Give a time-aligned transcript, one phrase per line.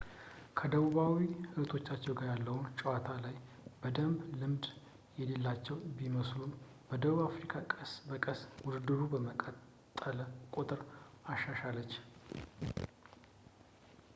[0.59, 1.17] ከደቡባዊ
[1.55, 3.35] እህቶቻቸው ጋር ያለው ጨዋታ ላይ
[3.81, 4.65] በደንብ ልምድ
[5.19, 6.55] የሌላቸው ቢመስሉም
[7.03, 10.19] ደቡብ አፍሪካ ቀስ በቀስ ውድድሩ በቀጠለ
[10.57, 10.81] ቁጥር
[11.35, 11.93] አሻሻለች